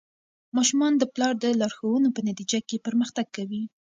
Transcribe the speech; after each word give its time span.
ماشومان 0.57 0.93
د 0.97 1.03
پلار 1.13 1.33
د 1.39 1.45
لارښوونو 1.61 2.09
په 2.15 2.21
نتیجه 2.27 2.59
کې 2.67 2.83
پرمختګ 2.85 3.25
کوي. 3.37 3.63